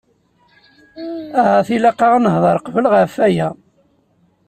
[1.39, 3.49] Ahat ilaq-aɣ ad nehder qbel ɣef aya.